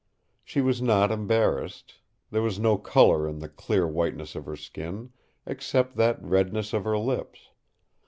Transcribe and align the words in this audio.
She 0.43 0.61
was 0.61 0.81
not 0.81 1.11
embarrassed. 1.11 1.99
There 2.31 2.41
was 2.41 2.57
no 2.57 2.75
color 2.79 3.27
in 3.29 3.37
the 3.37 3.47
clear 3.47 3.87
whiteness 3.87 4.33
of 4.33 4.47
her 4.47 4.55
skin, 4.55 5.11
except 5.45 5.95
that 5.97 6.19
redness 6.23 6.73
of 6.73 6.85
her 6.85 6.97
lips. 6.97 7.49